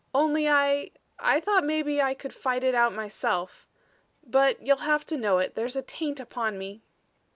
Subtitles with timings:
[0.15, 3.67] "Only I I thought maybe I could fight it out myself.
[4.23, 6.81] But you'll have to know it there's a taint upon me."